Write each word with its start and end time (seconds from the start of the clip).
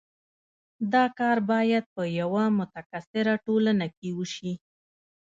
دا 0.93 1.05
کار 1.19 1.37
باید 1.51 1.85
په 1.95 2.03
یوه 2.19 2.43
متکثره 2.59 3.33
ټولنه 3.45 3.85
کې 3.97 4.09
وشي. 4.17 4.53